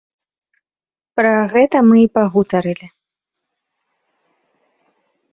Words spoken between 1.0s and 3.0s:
Пра гэта мы і пагутарылі.